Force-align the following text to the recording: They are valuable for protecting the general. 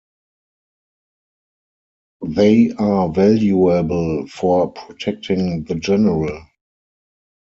They 2.25 2.71
are 2.79 3.09
valuable 3.09 4.25
for 4.29 4.71
protecting 4.73 5.65
the 5.65 5.75
general. 5.75 6.43